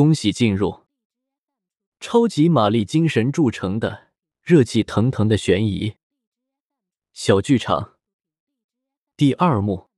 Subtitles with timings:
[0.00, 0.84] 恭喜进入
[1.98, 4.08] 超级玛丽精神铸成的
[4.40, 5.96] 热气腾腾的悬疑
[7.12, 7.98] 小剧场
[9.14, 9.90] 第二幕。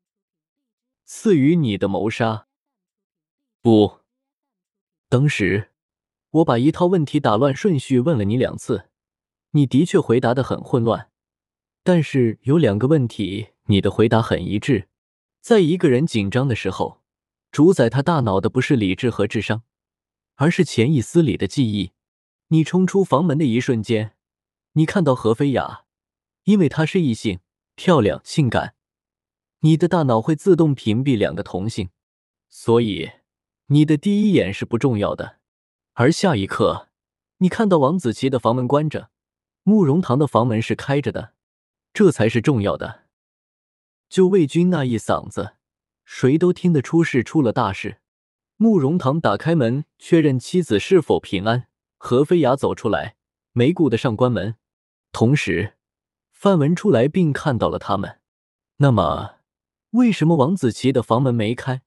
[1.04, 2.48] 赐予你的谋杀。
[3.60, 4.00] 不，
[5.08, 5.70] 当时
[6.30, 8.88] 我把一套问题打乱顺序问了你两次，
[9.52, 11.12] 你的确回答的很混乱。
[11.84, 14.88] 但是有两个问题，你的回答很一致。
[15.40, 17.00] 在一个人紧张的时候，
[17.52, 19.62] 主宰他大脑的不是理智和智商，
[20.42, 21.92] 而是潜意识里的记忆。
[22.48, 24.16] 你冲出房门的一瞬间，
[24.72, 25.84] 你看到何飞雅，
[26.42, 27.38] 因为她是异性，
[27.76, 28.74] 漂亮、性感。
[29.60, 31.90] 你的大脑会自动屏蔽两个同性，
[32.48, 33.12] 所以
[33.66, 35.38] 你的第一眼是不重要的。
[35.92, 36.88] 而下一刻，
[37.38, 39.10] 你看到王子琪的房门关着，
[39.62, 41.34] 慕容堂的房门是开着的，
[41.94, 43.04] 这才是重要的。
[44.08, 45.54] 就魏军那一嗓子，
[46.04, 48.01] 谁都听得出是出了大事。
[48.62, 51.66] 慕容堂打开门，确认妻子是否平安。
[51.98, 53.16] 何飞雅走出来，
[53.50, 54.54] 没顾得上关门。
[55.10, 55.74] 同时，
[56.30, 58.20] 范文出来并看到了他们。
[58.76, 59.40] 那么。
[59.90, 61.82] 为什么王子琪的房门没开？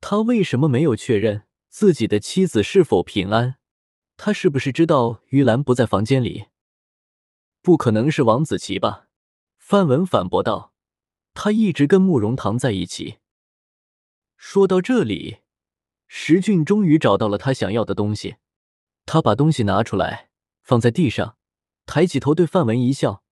[0.00, 3.58] 他为什么没有确认自己的妻子是否平安？
[4.16, 6.46] 他是不是知道于兰不在房间里？
[7.62, 9.06] 不可能是王子琪吧？
[9.56, 10.74] 范文反驳道
[11.34, 13.18] ：“他一直跟慕容堂在一起。”
[14.36, 15.38] 说到这里，
[16.12, 18.34] 石俊终于找到了他想要的东西。
[19.06, 20.30] 他把东西拿出来，
[20.60, 21.36] 放在地上，
[21.86, 23.22] 抬起头对范文一笑：“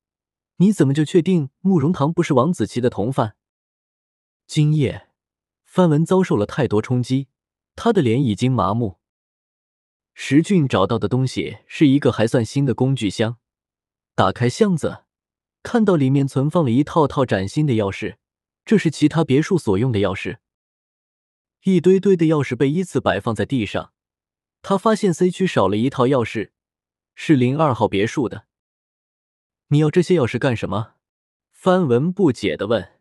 [0.58, 3.34] 你怎么就确定慕容堂不是王子琪的同犯？”
[4.46, 5.08] 今夜，
[5.64, 7.26] 范文遭受了太多冲击，
[7.74, 8.98] 他的脸已经麻木。
[10.14, 13.38] 石俊找到的东西是一个还算新的工具箱，
[14.14, 15.02] 打开箱子，
[15.64, 18.18] 看到里面存放了一套套崭新的钥匙，
[18.64, 20.38] 这是其他别墅所用的钥匙。
[21.64, 23.92] 一堆堆的钥匙被依次摆放在地上，
[24.62, 26.50] 他发现 C 区少了一套钥匙，
[27.14, 28.46] 是零二号别墅的。
[29.68, 30.94] 你要这些钥匙干什么？
[31.50, 32.92] 范文不解的问。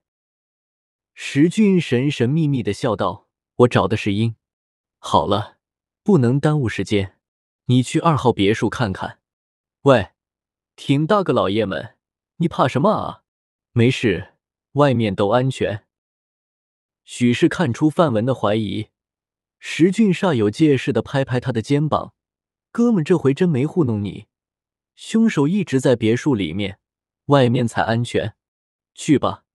[1.13, 4.35] 石俊神神秘秘的笑道：“我找的是鹰。
[4.99, 5.57] 好了，
[6.03, 7.17] 不能耽误时间，
[7.65, 9.19] 你去二号别墅看看。
[9.83, 10.09] 喂，
[10.75, 11.95] 挺大个老爷们，
[12.37, 13.23] 你怕什么啊？
[13.71, 14.33] 没事，
[14.73, 15.85] 外面都安全。”
[17.09, 18.89] 许是看出范文的怀疑，
[19.59, 22.13] 石俊煞有介事的拍拍他的肩膀
[22.69, 24.27] ：“哥们，这回真没糊弄你，
[24.93, 26.79] 凶手一直在别墅里面，
[27.27, 28.35] 外面才安全。
[28.93, 29.45] 去吧。”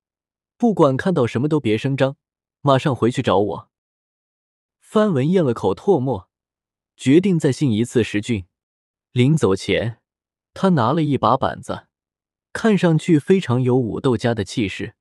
[0.57, 2.17] 不管看到什么都别声张，
[2.63, 3.71] 马上回去找我。
[4.81, 6.31] 范文咽了口唾沫，
[6.97, 8.47] 决定再信一次石俊。
[9.13, 9.99] 临走前，
[10.55, 11.89] 他拿了一把板子，
[12.55, 14.95] 看上去非常有武斗家的气势。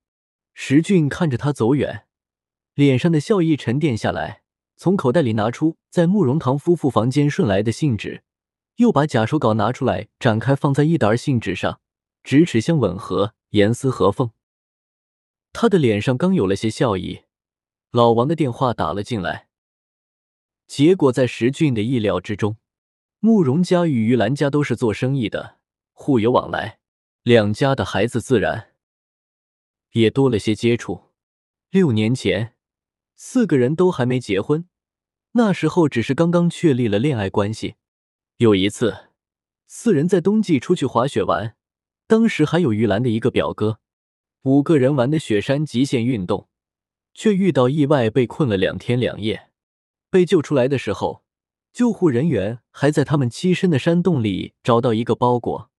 [0.52, 2.06] 石俊看着他走远，
[2.74, 4.42] 脸上的笑意沉淀下来，
[4.76, 8.24] 从口袋里拿出在慕容堂夫妇房间顺来的信纸，
[8.76, 11.80] 又把假手稿拿出来展开，放在一沓信纸上，
[12.24, 14.30] 咫尺相吻合，严丝合缝。
[15.52, 17.24] 他的脸上刚有了些笑意，
[17.90, 19.48] 老王的电话打了进来。
[20.66, 22.56] 结果在石俊的意料之中，
[23.18, 25.58] 慕容家与于兰家都是做生意的，
[25.92, 26.78] 互有往来，
[27.22, 28.72] 两家的孩子自然
[29.90, 31.10] 也多了些接触。
[31.68, 32.51] 六年前，
[33.24, 34.68] 四个人都还没结婚，
[35.34, 37.76] 那时候只是刚刚确立了恋爱关系。
[38.38, 39.10] 有一次，
[39.68, 41.54] 四人在冬季出去滑雪玩，
[42.08, 43.78] 当时还有于兰的一个表哥。
[44.42, 46.48] 五个人玩的雪山极限运动，
[47.14, 49.50] 却遇到意外，被困了两天两夜。
[50.10, 51.22] 被救出来的时候，
[51.72, 55.70] 救护人员还在他们栖身的山洞里找到一个包裹。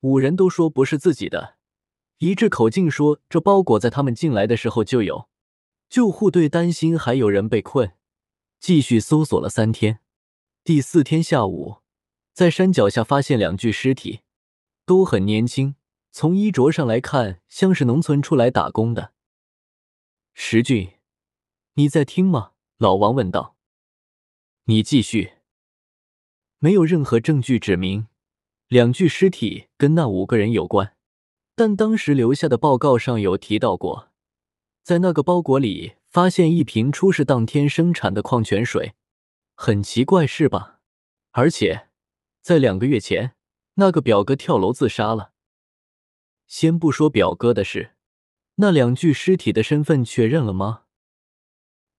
[0.00, 1.54] 五人都说不是自己的，
[2.18, 5.29] 一致口径说这包裹在他们进来的时候就有。
[5.90, 7.94] 救护队担心还有人被困，
[8.60, 9.98] 继续搜索了三天。
[10.62, 11.78] 第四天下午，
[12.32, 14.20] 在山脚下发现两具尸体，
[14.86, 15.74] 都很年轻。
[16.12, 19.12] 从衣着上来看，像是农村出来打工的。
[20.32, 20.92] 石俊，
[21.74, 22.52] 你在听吗？
[22.78, 23.56] 老王问道。
[24.66, 25.32] 你继续。
[26.60, 28.06] 没有任何证据指明
[28.68, 30.94] 两具尸体跟那五个人有关，
[31.56, 34.09] 但当时留下的报告上有提到过，
[34.82, 38.94] 在那个包裹里发现一瓶出事当天生产的矿泉水，
[39.54, 40.80] 很奇怪是吧？
[41.32, 41.88] 而且，
[42.40, 43.34] 在两个月前，
[43.74, 45.32] 那个表哥跳楼自杀了。
[46.46, 47.94] 先不说表哥的事，
[48.56, 50.82] 那两具尸体的身份确认了吗？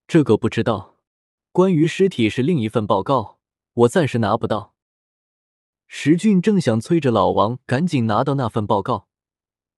[0.07, 0.97] 这个不知道。
[1.53, 3.39] 关于尸体是另一份报告，
[3.73, 4.73] 我暂时拿不到。
[5.87, 9.07] 石俊正想催着老王赶紧拿到那份报告，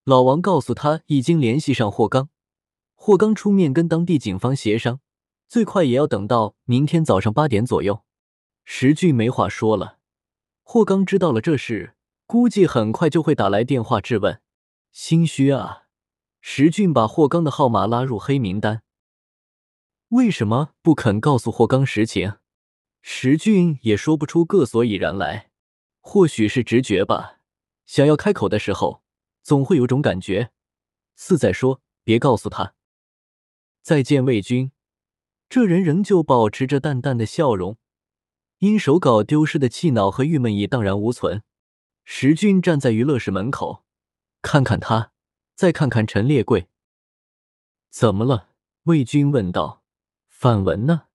[0.03, 2.29] 老王告诉他已经联系上霍刚，
[3.05, 5.01] 霍刚出面跟当地警方协商，
[5.49, 8.05] 最快也要等到明天早上八点左右。
[8.63, 9.99] 石俊没话说了。
[10.61, 11.95] 霍刚知道了这事，
[12.25, 14.39] 估计很快就会打来电话质问。
[14.93, 15.87] 心虚啊！
[16.39, 18.83] 石俊把霍刚的号码拉入黑名单。
[20.07, 22.35] 为什么不肯告诉霍刚实情？
[23.01, 25.49] 石俊也说不出个所以然来。
[25.99, 27.39] 或许是直觉吧，
[27.85, 29.03] 想要开口的时候，
[29.41, 30.51] 总会有种感觉，
[31.17, 32.75] 似在说别告诉他。
[33.83, 34.71] 再见，魏军。
[35.49, 37.77] 这人仍旧保持着淡淡的笑容，
[38.59, 41.43] 因手稿丢失的气恼和郁闷已荡然无存。
[42.05, 43.83] 石俊站在娱乐室门口，
[44.41, 45.11] 看看他，
[45.53, 46.69] 再看看陈列柜。
[47.89, 48.51] 怎么了？
[48.83, 49.83] 魏军问道。
[50.29, 51.07] 范文呢？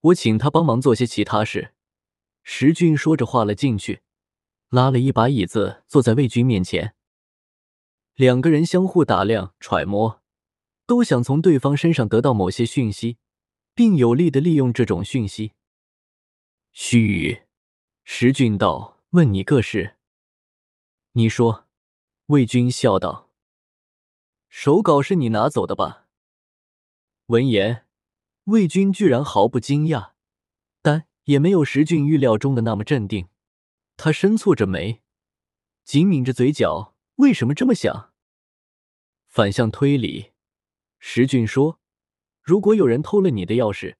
[0.00, 1.72] 我请他帮忙做些其他事。
[2.42, 4.02] 石俊说着话了进去，
[4.68, 6.94] 拉了一把椅子坐在魏军面前。
[8.14, 10.22] 两个人相互打量、揣摩。
[10.86, 13.18] 都想从对方身上得到某些讯息，
[13.74, 15.52] 并有力的利用这种讯息。
[16.72, 17.42] 须臾，
[18.04, 19.96] 石俊道：“问你个事。”
[21.12, 21.64] 你说。
[22.26, 23.30] 魏军笑道
[24.50, 26.08] ：“手稿是你拿走的吧？”
[27.26, 27.86] 闻言，
[28.46, 30.10] 魏军居然毫不惊讶，
[30.82, 33.28] 但也没有石俊预料中的那么镇定。
[33.96, 35.02] 他深蹙着眉，
[35.84, 36.96] 紧抿着嘴角。
[37.16, 38.12] 为什么这么想？
[39.28, 40.32] 反向推理。
[41.08, 41.78] 石俊说
[42.42, 43.94] ：“如果有人偷了你的钥匙，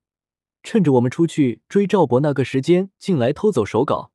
[0.64, 4.11] 趁着我们出去追赵博那个时间进来偷走手稿，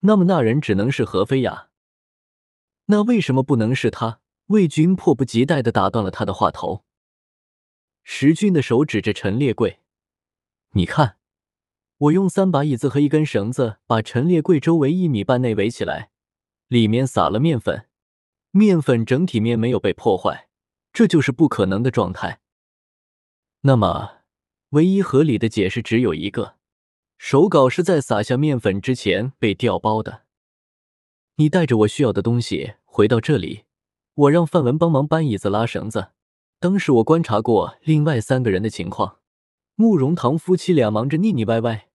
[0.00, 1.68] 那么那人只能是何飞雅。
[2.86, 6.84] 那为什么不能是他？”魏军迫不及待的打断了他的话头。
[8.02, 9.78] 石俊的手指着陈列柜
[10.74, 11.18] ：“你看，
[11.98, 16.10] 我用三把椅子和一根绳子把陈列柜周围一米半内围起来，
[16.66, 17.88] 里面撒了面粉，
[18.50, 20.45] 面粉整体面没有被破坏。”
[20.96, 22.40] 这就是不可能的状态。
[23.60, 24.22] 那么，
[24.70, 26.54] 唯一合理的解释只有一个：
[27.18, 30.22] 手稿是在撒下面粉之前被调包的。
[31.34, 33.64] 你带着我需要的东西回到这里，
[34.14, 36.12] 我让范文帮忙搬椅子、拉绳子。
[36.60, 39.18] 当时我观察过另外三个人的情况，
[39.74, 41.90] 慕容堂夫妻俩忙着腻腻歪歪，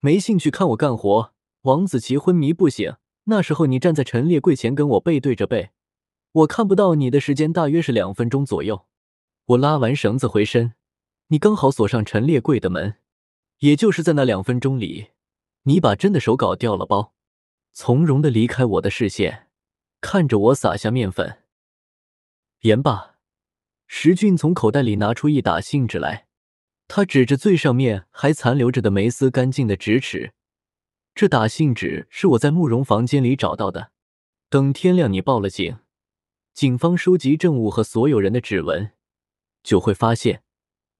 [0.00, 1.34] 没兴趣看我干活。
[1.64, 2.94] 王子奇昏迷不醒，
[3.24, 5.72] 那时候你站在陈列柜前跟我背对着背。
[6.36, 8.84] 我看不到你的时间大约是两分钟左右。
[9.46, 10.74] 我拉完绳子回身，
[11.28, 12.96] 你刚好锁上陈列柜的门，
[13.60, 15.12] 也就是在那两分钟里，
[15.62, 17.14] 你把真的手稿掉了包，
[17.72, 19.48] 从容的离开我的视线，
[20.02, 21.38] 看着我撒下面粉。
[22.60, 23.14] 言罢，
[23.86, 26.26] 石俊从口袋里拿出一打信纸来，
[26.86, 30.34] 他指着最上面还残留着的没撕干净的纸尺，
[31.14, 33.92] 这打信纸是我在慕容房间里找到的。
[34.50, 35.78] 等天亮，你报了警。
[36.56, 38.92] 警方收集证物和所有人的指纹，
[39.62, 40.42] 就会发现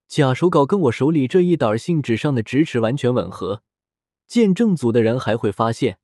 [0.07, 3.63] 假手稿跟我手里这一沓信纸上的直尺完全吻合。
[4.27, 5.99] 见证组的人还会发现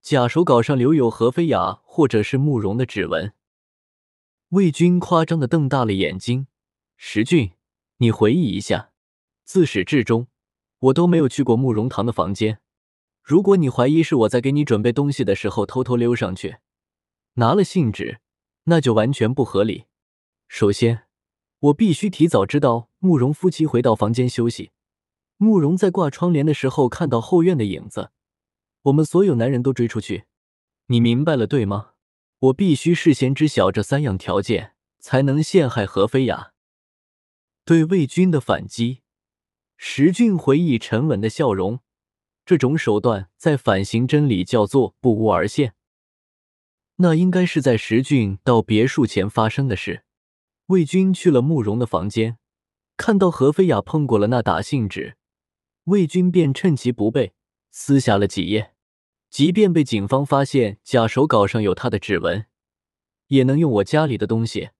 [0.00, 3.34] 假手稿上留有何飞雅或者是慕容的指纹。
[4.48, 6.46] 魏军夸张的瞪大了眼睛
[6.96, 7.52] ：“石俊，
[7.98, 8.92] 你回忆一下，
[9.44, 10.28] 自始至终
[10.78, 12.60] 我都没有去过慕容堂的房间。
[13.22, 16.56] 如果你怀疑是我在给你准备东西的时候偷偷溜上去
[17.34, 18.20] 拿了信纸。”
[18.66, 19.86] 那就完全不合理。
[20.48, 21.04] 首先，
[21.58, 24.70] 我必须提早知道慕容夫妻回到房间休息。
[25.36, 28.10] 慕容在挂窗帘的时候看到后院的影子，
[28.82, 30.24] 我们所有男人都追出去。
[30.86, 31.92] 你明白了对吗？
[32.38, 36.52] 我必须事先知晓这三样条件，才能陷害何飞雅。
[37.64, 39.02] 对魏军的反击，
[39.76, 41.80] 石俊回忆沉稳的笑容。
[42.44, 45.75] 这种手段在反刑真理叫做不无而现。
[46.96, 50.04] 那应该是在石俊到别墅前发生的事。
[50.66, 52.38] 魏军去了慕容的房间，
[52.96, 55.16] 看到何飞雅碰过了那打信纸，
[55.84, 57.34] 魏军便趁其不备
[57.70, 58.72] 撕下了几页。
[59.28, 62.46] 即便被警方发现假手稿上有他的指纹，
[63.26, 64.70] 也能用我家里的东西。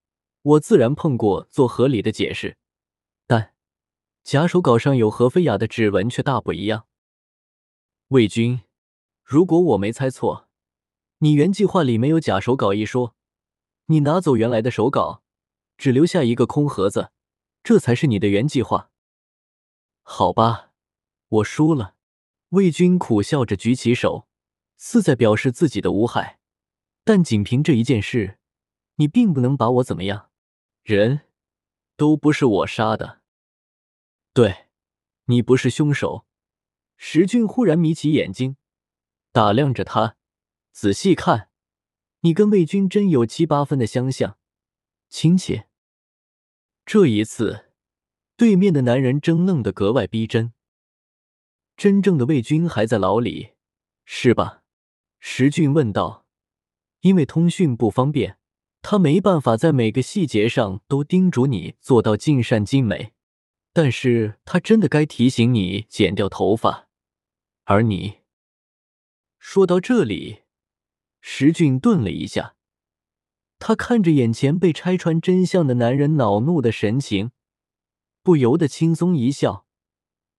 [0.41, 2.57] 我自然碰过，做合理的解释。
[3.27, 3.53] 但
[4.23, 6.87] 假手稿上有何飞雅的指纹却大不一样。
[8.07, 8.61] 魏军，
[9.23, 10.46] 如果我没猜错。
[11.19, 13.15] 你原计划里没有假手稿一说，
[13.87, 15.23] 你拿走原来的手稿，
[15.77, 17.11] 只留下一个空盒子，
[17.63, 18.91] 这才是你的原计划。
[20.03, 20.73] 好吧，
[21.27, 21.95] 我输了。
[22.49, 24.27] 魏军苦笑着举起手，
[24.77, 26.39] 似在表示自己的无害。
[27.03, 28.37] 但仅凭这一件事，
[28.95, 30.29] 你并不能把我怎么样。
[30.83, 31.21] 人
[31.95, 33.21] 都不是我杀的。
[34.33, 34.67] 对，
[35.25, 36.27] 你不是凶手。
[36.95, 38.57] 石俊忽然眯起眼睛，
[39.31, 40.16] 打量着他。
[40.79, 41.49] 仔细看，
[42.19, 44.37] 你跟魏军真有七八分的相像，
[45.09, 45.67] 亲切。
[46.85, 47.71] 这一次，
[48.35, 50.53] 对面的男人怔愣的格外逼真。
[51.75, 53.53] 真正的魏军还在牢里，
[54.05, 54.61] 是吧？
[55.19, 56.27] 石俊问道。
[56.99, 58.37] 因为通讯不方便，
[58.83, 63.13] 他没办法在每个细节上都叮嘱你做到尽善尽美。
[63.73, 66.87] 但是他真的该提醒你剪掉头发。
[67.63, 68.19] 而你，
[69.39, 70.43] 说到这里，
[71.29, 72.55] 石俊顿了一下，
[73.59, 77.31] 他看着眼前被拆穿真相的男人恼怒的神情，
[78.23, 79.65] 不由得轻松一笑：“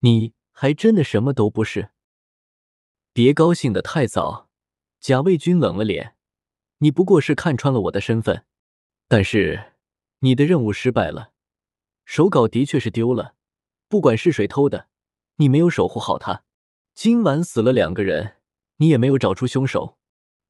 [0.00, 1.90] 你。”还真的什么都不是，
[3.12, 4.49] 别高兴的太早。
[4.99, 6.16] 贾卫军冷了脸，
[6.78, 8.45] 你不过是看穿了我的身份，
[9.07, 9.75] 但是
[10.21, 11.33] 你的任务失败了，
[12.04, 13.37] 手稿的确是丢了。
[13.88, 14.88] 不管是谁偷的，
[15.37, 16.42] 你没有守护好它。
[16.92, 18.38] 今晚死了两个人，
[18.78, 19.98] 你也没有找出凶手，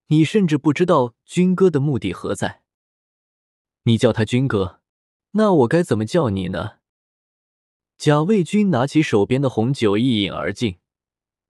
[0.08, 2.62] 你甚至不知道军哥的目的何在。
[3.84, 4.80] 你叫他军哥，
[5.32, 6.78] 那我该怎么叫你呢？
[7.96, 10.78] 贾卫军拿起手边的红酒，一饮而尽，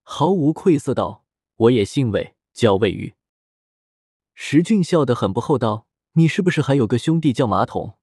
[0.03, 1.25] 毫无愧色道
[1.57, 3.15] ：“我也姓魏，叫魏玉。”
[4.35, 7.99] 石俊笑得很不厚道：“你是不是还有个兄弟叫马桶？”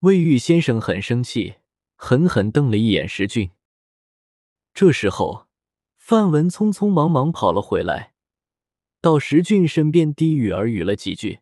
[0.00, 1.56] 魏玉先生很生气，
[1.96, 3.50] 狠狠瞪了一眼石俊。
[4.72, 5.48] 这时候，
[5.96, 8.13] 范文匆匆忙忙跑了回来，
[9.04, 11.40] 到石俊身边低语耳语了几句。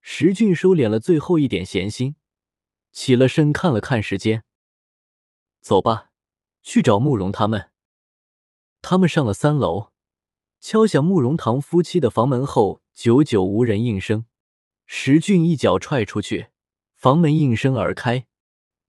[0.00, 2.16] 石俊收敛了最后一点闲心，
[2.90, 4.44] 起了身，看了看时间。
[5.60, 6.10] 走吧，
[6.62, 7.70] 去找慕容他们。
[8.80, 9.90] 他们上了三楼，
[10.58, 14.24] 敲响慕容堂夫妻的房门后，久久无人应声。
[14.86, 16.46] 石俊一脚踹出去，
[16.94, 18.26] 房门应声而开。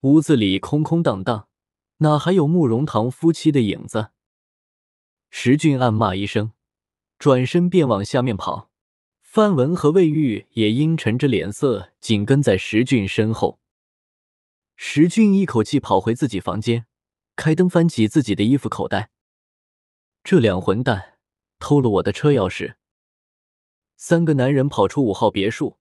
[0.03, 1.49] 屋子里空空荡荡，
[1.97, 4.11] 哪还有慕容堂夫妻的影子？
[5.29, 6.53] 石俊暗骂一声，
[7.25, 8.69] 转身便往下面跑。
[9.23, 13.59] 范文和魏玉也阴沉着脸色，紧跟在石俊身后。
[14.75, 16.85] 石俊一口气跑回自己房间，
[17.35, 19.09] 开灯，翻起自己的衣服口袋。
[20.23, 21.17] 这两混蛋
[21.57, 22.75] 偷了我的车钥匙。
[23.95, 25.79] 三个男人跑出五号别墅，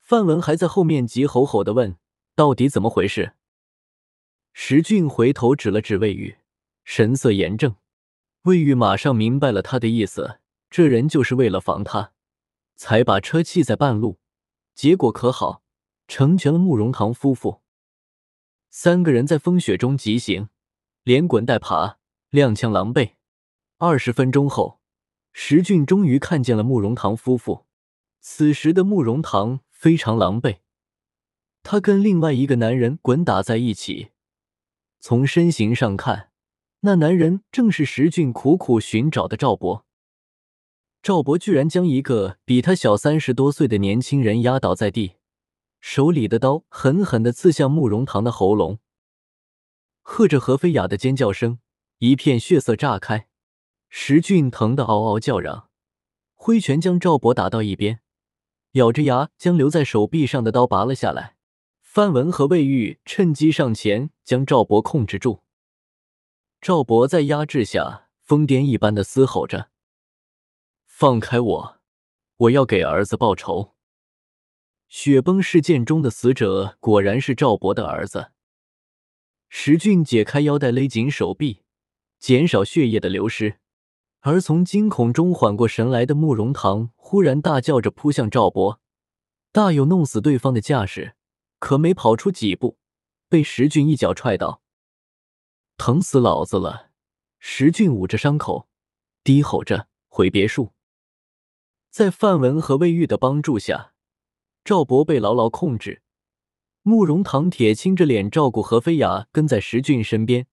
[0.00, 1.96] 范文还在后面急吼吼的问
[2.34, 3.34] ：“到底怎么回事？”
[4.52, 6.38] 石俊回头指了指魏玉，
[6.82, 7.76] 神色严正。
[8.42, 10.40] 魏玉马上明白了他的意思，
[10.72, 12.14] 这人就是为了防他，
[12.76, 14.18] 才把车弃在半路。
[14.74, 15.62] 结果可好，
[16.08, 17.60] 成全了慕容堂夫妇。
[18.70, 20.48] 三个人在风雪中疾行，
[21.02, 21.98] 连滚带爬，
[22.30, 23.16] 踉跄狼狈。
[23.76, 24.80] 二十分钟后，
[25.34, 27.66] 石俊终于看见了慕容堂夫妇。
[28.22, 30.60] 此时的慕容堂非常狼狈，
[31.62, 34.12] 他跟另外一个男人滚打在一起。
[35.00, 36.30] 从身形上看，
[36.80, 39.84] 那男人正是石俊苦苦寻找的赵博。
[41.02, 45.16] 赵博居然将一个比他小三十多岁的年轻人压倒在地。
[45.80, 48.78] 手里的刀狠狠的刺向慕容堂的喉咙，
[50.00, 51.58] 和着何飞雅的尖叫声，
[51.98, 53.26] 一片血色炸开。
[53.88, 55.68] 石俊疼得嗷嗷叫嚷，
[56.34, 57.98] 挥拳将赵博打到一边，
[58.72, 61.34] 咬着牙将留在手臂上的刀拔了下来。
[61.80, 65.42] 范文和魏玉趁机上前将赵博控制住。
[66.60, 69.68] 赵博在压制下疯癫一般的嘶吼着
[71.02, 71.80] ：“放开我！
[72.36, 73.74] 我要给儿子报仇！”
[74.86, 78.30] 雪崩事件中的死者果然是赵博的儿子。
[79.48, 81.64] 石俊解开腰带，勒紧手臂，
[82.20, 83.58] 减少血液的流失。
[84.20, 88.80] 而从惊恐中缓过神来的慕容堂忽然大叫着扑向赵博，
[89.50, 91.16] 大有弄死对方的架势。
[91.58, 92.78] 可没跑出几步，
[93.28, 94.62] 被石俊一脚踹倒。
[95.76, 96.92] 疼死老子了！
[97.40, 98.68] 石俊捂着伤口，
[99.24, 100.71] 低吼着回别墅。
[101.92, 103.92] 在范文和魏玉的帮助下。
[104.64, 106.02] 赵博被牢牢控制，
[106.80, 110.46] 慕容唐铁青着脸照顾何飞雅，跟在石俊身边，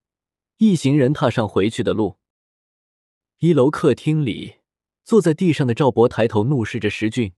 [0.58, 2.18] 一行人踏上回去的路。
[3.38, 4.56] 一楼客厅里，
[5.06, 7.34] 坐在地上的赵博抬头怒视着石俊，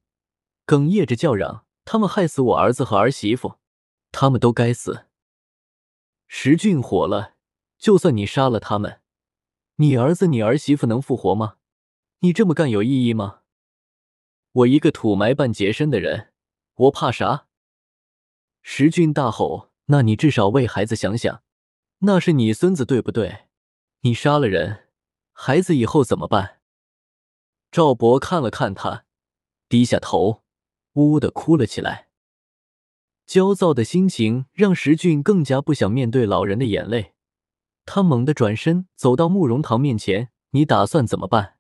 [0.65, 3.60] 哽咽着叫嚷：“他们害死我儿子和儿媳妇，
[4.12, 5.05] 他们都该死！”
[6.27, 7.36] 石俊火了
[7.77, 9.01] ：“就算你杀了他们，
[9.75, 11.58] 你儿子、你儿媳妇能复活吗？
[12.22, 13.40] 你这么干有意义吗？
[14.51, 16.29] 我一个土埋半截身的人。”
[16.75, 17.48] 我怕啥？
[18.62, 21.43] 石俊大吼：“那你至少为孩子想想，
[22.00, 23.48] 那是你孙子对不对？
[24.01, 24.88] 你杀了人，
[25.34, 26.62] 孩子以后怎么办？”
[27.72, 29.05] 赵博看了看他，
[29.70, 30.43] 低下头，
[30.93, 32.10] 呜呜的哭了起来。
[33.27, 37.13] 焦躁的心情让石俊更加不想面对老人的眼泪。
[37.86, 41.58] 他猛地转身走到慕容堂面前：“你打算怎么办？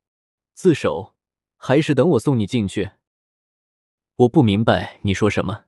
[0.53, 1.15] 自首，
[1.63, 2.91] 还是等我送你进去？”
[4.17, 5.65] 我不明白你说什么。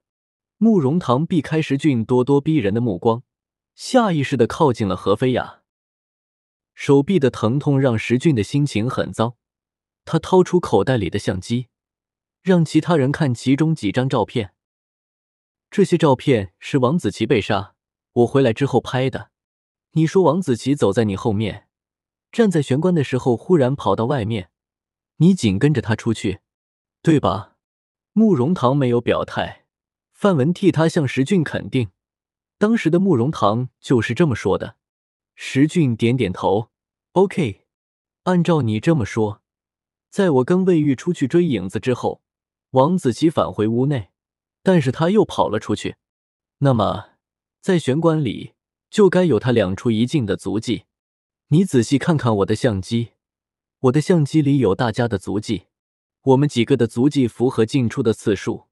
[0.58, 3.22] 慕容堂避开石俊咄咄逼人的目光，
[3.76, 5.62] 下意识的靠近了何飞雅。
[6.74, 9.38] 手臂的疼痛让石俊的心情很糟。
[10.06, 11.68] 他掏出口袋里的相机，
[12.42, 14.54] 让其他人看其中几张照片。
[15.70, 17.76] 这些照片是王子奇被杀，
[18.14, 19.32] 我回来之后拍的。
[19.92, 21.68] 你说王子奇走在你后面，
[22.32, 24.50] 站在玄关的时候，忽然跑到外面，
[25.24, 26.42] 你紧跟着他出去，
[27.02, 27.56] 对吧？
[28.12, 29.64] 慕容堂没有表态，
[30.12, 31.92] 范文替他向石俊肯定，
[32.58, 34.76] 当时的慕容堂就是这么说的。
[35.34, 36.70] 石俊点点头
[37.14, 37.62] ，OK，
[38.24, 39.42] 按照你这么说。
[40.10, 42.22] 在我跟魏玉出去追影子之后，
[42.72, 44.10] 王子琪返回屋内，
[44.62, 45.96] 但是他又跑了出去。
[46.58, 47.12] 那么，
[47.62, 48.56] 在玄关里
[48.90, 50.84] 就该有他两出一进的足迹。
[51.48, 53.13] 你仔细看看我的相机，
[53.84, 55.66] 我的相机里有大家的足迹，
[56.22, 58.68] 我们几个的足迹符合进出的次数，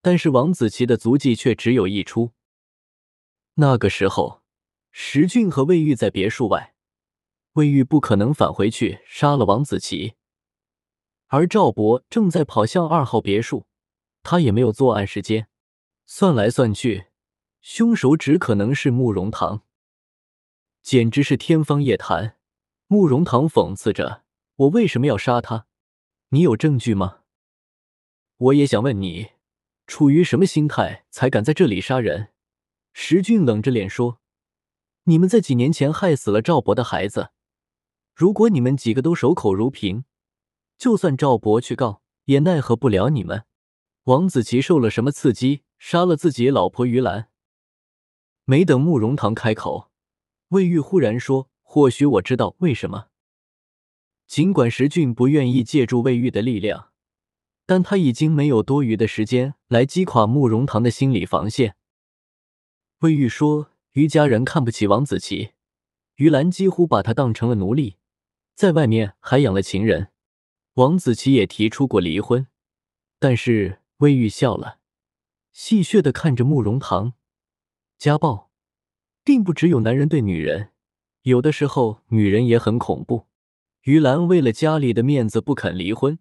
[0.00, 2.32] 但是王子琪的足迹却只有一出。
[3.56, 4.40] 那个时候，
[4.90, 6.74] 石俊和魏玉在别墅外，
[7.54, 10.14] 魏玉不可能返回去杀了王子琪。
[11.26, 13.66] 而赵博正在跑向二号别墅，
[14.22, 15.48] 他也没有作案时间。
[16.06, 17.08] 算来算去，
[17.60, 19.60] 凶手只可能是慕容堂，
[20.82, 22.38] 简直是天方夜谭。
[22.86, 24.22] 慕容堂讽刺着
[24.56, 25.66] ：“我为什么要杀他？
[26.28, 27.20] 你有证据吗？”
[28.36, 29.32] 我也想问你，
[29.86, 32.30] 处于什么心态才敢在这里杀人？
[32.92, 34.20] 石俊冷着脸说
[35.04, 37.30] ：“你们在几年前害死了赵博的孩子，
[38.14, 40.04] 如果你们几个都守口如瓶。”
[40.76, 43.44] 就算赵博去告，也奈何不了你们。
[44.04, 47.30] 王子琪受了什么刺激，杀了自己老婆于兰？
[48.44, 49.90] 没等慕容堂开口，
[50.48, 53.06] 魏玉忽然说：“或许我知道为什么。”
[54.26, 56.90] 尽管石俊不愿意借助魏玉的力量，
[57.66, 61.76] 但他已经没有多余的时间来击垮慕容堂的心理防线。
[63.00, 65.50] 魏玉说：“于家人看不起王子琪，
[66.16, 67.96] 于兰几乎把他当成了奴隶，
[68.54, 70.08] 在外面还养了情人。”
[70.74, 72.48] 王子琪也提出过离婚，
[73.20, 74.78] 但是魏玉笑了，
[75.52, 77.12] 戏谑的看着慕容堂。
[77.96, 78.50] 家暴，
[79.22, 80.70] 并不只有男人对女人，
[81.22, 83.26] 有的时候女人也很恐怖。
[83.84, 86.18] 于兰为了家里的面子不肯离婚，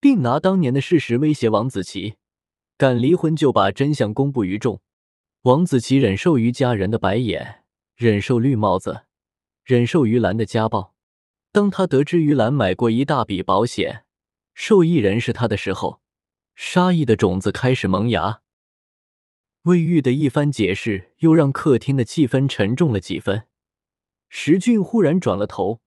[0.00, 2.16] 并拿当年的事实威胁王子琪，
[2.76, 4.80] 敢离婚就把真相公布于众。
[5.42, 7.62] 王子琪忍受于家人的白眼，
[7.94, 9.02] 忍受绿帽子，
[9.62, 10.96] 忍受于兰的家暴。
[11.52, 14.04] 当他得知于兰买过一大笔保险，
[14.52, 16.00] 受益人是他的时候，
[16.56, 18.40] 杀意的种子开始萌芽。
[19.62, 23.44] 魏玉的一番解释又让客厅的气氛沉重了几分。
[24.28, 25.80] 石俊忽然转了头，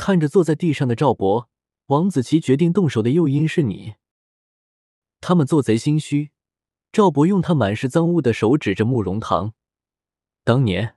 [0.00, 1.50] 看着坐在地上的赵博，
[1.88, 3.96] 王子琪决定动手的诱因是你。
[5.20, 6.30] 他们做贼心虚。
[6.90, 9.52] 赵博用他满是脏污的手指着慕容堂，
[10.42, 10.96] 当年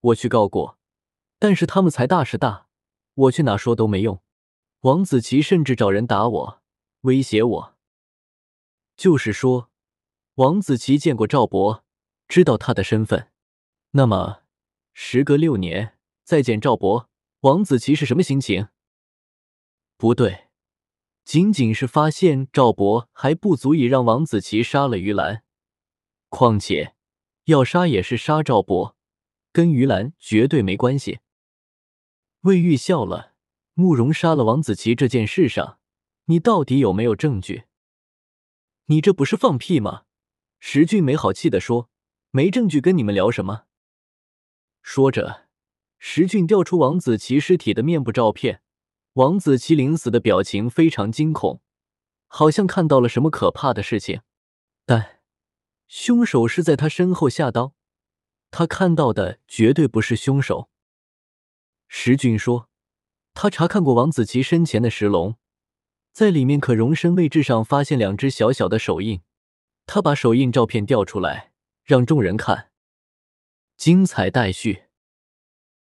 [0.00, 0.78] 我去告过，
[1.40, 2.68] 但是他们财大势大。
[3.14, 4.22] 我去哪说都没用，
[4.82, 6.62] 王子琪甚至找人打我，
[7.00, 7.74] 威胁我。
[8.96, 9.72] 就是说，
[10.36, 11.84] 王子琪见过赵博，
[12.28, 13.32] 知道他的身份。
[13.90, 14.42] 那么，
[14.94, 17.10] 时隔六年再见赵博，
[17.46, 18.66] 王子琪是什么心情？
[19.96, 20.48] 不对，
[21.24, 25.44] 仅仅是发现赵博还不足以让王子琪杀了于兰。
[26.28, 26.96] 况且，
[27.44, 28.96] 要杀也是杀赵博，
[29.52, 31.20] 跟于兰绝对没关系。
[32.40, 33.34] 魏玉笑了，
[33.74, 35.78] 慕容杀了王子琪这件事上，
[36.24, 37.66] 你到底有没有证据？
[38.86, 40.02] 你这不是放屁吗？
[40.58, 41.90] 石俊没好气的说
[42.32, 43.66] ：“没证据跟你们聊什么？”
[44.82, 45.45] 说着，
[45.98, 48.60] 石俊调出王子琪尸体的面部照片，
[49.14, 51.60] 王子琪临死的表情非常惊恐，
[52.26, 54.20] 好像看到了什么可怕的事情。
[54.84, 55.20] 但
[55.88, 57.74] 凶手是在他身后下刀，
[58.50, 60.68] 他看到的绝对不是凶手。
[61.88, 62.68] 石俊说
[63.34, 65.36] ：“他查看过王子琪身前的石龙，
[66.12, 69.22] 在里面可容身位置上发现两只小小的手印。
[69.86, 71.52] 他把手印照片调出来，
[71.84, 72.70] 让众人看。
[73.76, 74.82] 精彩待续。”